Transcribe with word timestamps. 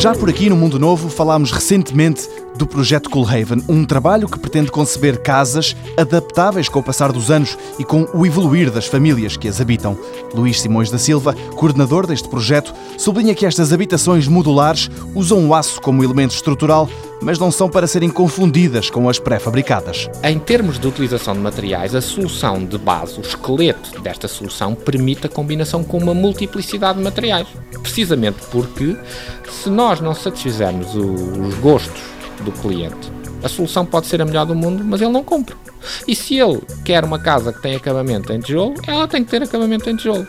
Já 0.00 0.14
por 0.14 0.30
aqui 0.30 0.48
no 0.48 0.56
Mundo 0.56 0.78
Novo 0.78 1.10
falámos 1.10 1.52
recentemente 1.52 2.26
do 2.56 2.66
projeto 2.66 3.10
Coolhaven, 3.10 3.62
um 3.68 3.84
trabalho 3.84 4.28
que 4.28 4.38
pretende 4.38 4.70
conceber 4.70 5.22
casas 5.22 5.76
adaptáveis 5.96 6.68
com 6.68 6.78
o 6.78 6.82
passar 6.82 7.12
dos 7.12 7.30
anos 7.30 7.56
e 7.78 7.84
com 7.84 8.06
o 8.12 8.26
evoluir 8.26 8.70
das 8.70 8.86
famílias 8.86 9.36
que 9.36 9.48
as 9.48 9.60
habitam. 9.60 9.98
Luís 10.34 10.60
Simões 10.60 10.90
da 10.90 10.98
Silva, 10.98 11.34
coordenador 11.56 12.06
deste 12.06 12.28
projeto, 12.28 12.74
sublinha 12.98 13.34
que 13.34 13.46
estas 13.46 13.72
habitações 13.72 14.28
modulares 14.28 14.90
usam 15.14 15.48
o 15.48 15.54
aço 15.54 15.80
como 15.80 16.04
elemento 16.04 16.34
estrutural, 16.34 16.88
mas 17.22 17.38
não 17.38 17.50
são 17.50 17.68
para 17.68 17.86
serem 17.86 18.08
confundidas 18.08 18.88
com 18.88 19.08
as 19.08 19.18
pré-fabricadas. 19.18 20.08
Em 20.22 20.38
termos 20.38 20.78
de 20.78 20.86
utilização 20.86 21.34
de 21.34 21.40
materiais, 21.40 21.94
a 21.94 22.00
solução 22.00 22.64
de 22.64 22.78
base, 22.78 23.18
o 23.18 23.22
esqueleto 23.22 24.00
desta 24.00 24.26
solução, 24.26 24.74
permite 24.74 25.26
a 25.26 25.28
combinação 25.28 25.84
com 25.84 25.98
uma 25.98 26.14
multiplicidade 26.14 26.98
de 26.98 27.04
materiais. 27.04 27.46
Precisamente 27.82 28.38
porque, 28.50 28.96
se 29.50 29.68
nós 29.68 30.00
não 30.00 30.14
satisfizermos 30.14 30.94
os 30.94 31.54
gostos 31.56 32.09
do 32.40 32.52
cliente. 32.52 33.10
A 33.42 33.48
solução 33.48 33.86
pode 33.86 34.06
ser 34.06 34.20
a 34.20 34.24
melhor 34.24 34.44
do 34.44 34.54
mundo, 34.54 34.84
mas 34.84 35.00
ele 35.00 35.10
não 35.10 35.24
compra. 35.24 35.56
E 36.06 36.14
se 36.14 36.38
ele 36.38 36.60
quer 36.84 37.04
uma 37.04 37.18
casa 37.18 37.52
que 37.52 37.62
tem 37.62 37.74
acabamento 37.74 38.32
em 38.32 38.40
tijolo, 38.40 38.74
ela 38.86 39.08
tem 39.08 39.24
que 39.24 39.30
ter 39.30 39.42
acabamento 39.42 39.88
em 39.88 39.96
tijolo. 39.96 40.26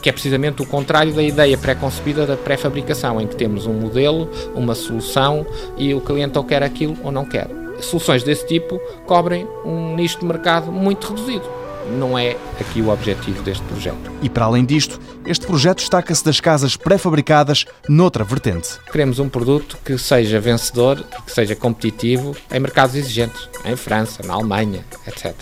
Que 0.00 0.08
é 0.08 0.12
precisamente 0.12 0.62
o 0.62 0.66
contrário 0.66 1.12
da 1.12 1.22
ideia 1.22 1.58
pré-concebida 1.58 2.26
da 2.26 2.36
pré-fabricação, 2.36 3.20
em 3.20 3.26
que 3.26 3.36
temos 3.36 3.66
um 3.66 3.74
modelo, 3.74 4.30
uma 4.54 4.74
solução 4.74 5.46
e 5.76 5.92
o 5.92 6.00
cliente 6.00 6.38
ou 6.38 6.44
quer 6.44 6.62
aquilo 6.62 6.96
ou 7.02 7.12
não 7.12 7.26
quer. 7.26 7.48
Soluções 7.80 8.22
desse 8.22 8.46
tipo 8.46 8.80
cobrem 9.06 9.46
um 9.64 9.94
nicho 9.94 10.18
de 10.18 10.24
mercado 10.24 10.72
muito 10.72 11.08
reduzido 11.08 11.67
não 11.90 12.18
é 12.18 12.36
aqui 12.60 12.80
o 12.80 12.90
objetivo 12.90 13.42
deste 13.42 13.62
projeto. 13.64 14.10
E 14.22 14.28
para 14.28 14.44
além 14.44 14.64
disto, 14.64 15.00
este 15.26 15.46
projeto 15.46 15.78
destaca-se 15.78 16.24
das 16.24 16.40
casas 16.40 16.76
pré-fabricadas 16.76 17.64
noutra 17.88 18.24
vertente. 18.24 18.78
Queremos 18.90 19.18
um 19.18 19.28
produto 19.28 19.78
que 19.84 19.96
seja 19.98 20.40
vencedor, 20.40 21.02
que 21.24 21.32
seja 21.32 21.54
competitivo 21.54 22.36
em 22.50 22.60
mercados 22.60 22.94
exigentes, 22.94 23.48
em 23.64 23.76
França, 23.76 24.22
na 24.26 24.34
Alemanha, 24.34 24.84
etc. 25.06 25.34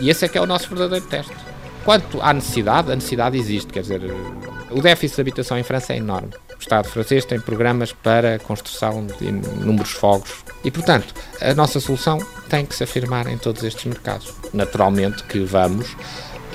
E 0.00 0.10
esse 0.10 0.24
é 0.24 0.28
que 0.28 0.38
é 0.38 0.40
o 0.40 0.46
nosso 0.46 0.68
verdadeiro 0.68 1.06
teste. 1.06 1.34
Quanto 1.84 2.20
à 2.22 2.32
necessidade, 2.32 2.90
a 2.90 2.94
necessidade 2.94 3.36
existe, 3.36 3.72
quer 3.72 3.82
dizer, 3.82 4.00
o 4.70 4.80
déficit 4.80 5.16
de 5.16 5.20
habitação 5.20 5.58
em 5.58 5.62
França 5.62 5.92
é 5.92 5.98
enorme. 5.98 6.30
Estado 6.64 6.88
francês 6.88 7.26
tem 7.26 7.38
programas 7.38 7.92
para 7.92 8.36
a 8.36 8.38
construção 8.38 9.06
de 9.06 9.26
inúmeros 9.26 9.90
fogos 9.90 10.30
e, 10.64 10.70
portanto, 10.70 11.14
a 11.42 11.52
nossa 11.52 11.78
solução 11.78 12.18
tem 12.48 12.64
que 12.64 12.74
se 12.74 12.82
afirmar 12.82 13.26
em 13.26 13.36
todos 13.36 13.62
estes 13.64 13.84
mercados. 13.84 14.32
Naturalmente 14.54 15.22
que 15.24 15.40
vamos 15.40 15.94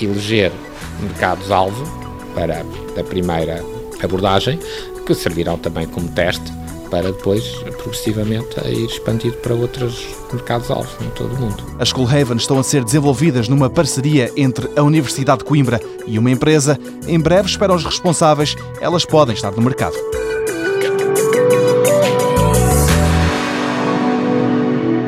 eleger 0.02 0.52
mercados-alvo 0.99 1.85
para 2.33 2.61
a 2.99 3.03
primeira 3.03 3.63
abordagem, 4.02 4.59
que 5.05 5.13
servirão 5.13 5.59
também 5.59 5.87
como 5.87 6.09
teste 6.09 6.52
para 6.89 7.11
depois, 7.11 7.43
progressivamente, 7.77 8.59
ir 8.65 8.85
expandido 8.85 9.37
para 9.37 9.53
outros 9.53 10.07
mercados-alvo 10.31 10.89
em 11.01 11.09
todo 11.11 11.33
o 11.33 11.39
mundo. 11.39 11.63
As 11.79 11.91
Coolhaven 11.91 12.37
estão 12.37 12.59
a 12.59 12.63
ser 12.63 12.83
desenvolvidas 12.83 13.47
numa 13.47 13.69
parceria 13.69 14.31
entre 14.35 14.69
a 14.75 14.83
Universidade 14.83 15.39
de 15.39 15.45
Coimbra 15.45 15.81
e 16.05 16.17
uma 16.17 16.31
empresa. 16.31 16.79
Em 17.07 17.19
breve, 17.19 17.49
esperam 17.49 17.75
os 17.75 17.85
responsáveis, 17.85 18.55
elas 18.81 19.05
podem 19.05 19.35
estar 19.35 19.51
no 19.51 19.61
mercado. 19.61 19.95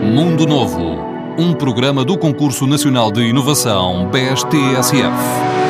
Mundo 0.04 0.46
Novo, 0.46 0.98
um 1.38 1.54
programa 1.54 2.04
do 2.04 2.18
Concurso 2.18 2.68
Nacional 2.68 3.12
de 3.12 3.22
Inovação 3.22 4.10
BSTSF. 4.10 5.61